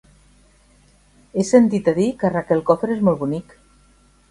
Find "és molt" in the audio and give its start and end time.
2.97-3.23